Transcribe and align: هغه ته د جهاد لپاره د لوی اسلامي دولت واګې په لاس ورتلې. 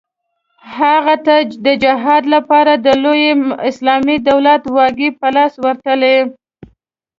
هغه 0.77 1.15
ته 1.25 1.35
د 1.65 1.67
جهاد 1.83 2.23
لپاره 2.35 2.73
د 2.85 2.87
لوی 3.03 3.25
اسلامي 3.69 4.17
دولت 4.29 4.63
واګې 4.75 5.09
په 5.19 5.27
لاس 5.35 5.53
ورتلې. 5.63 6.17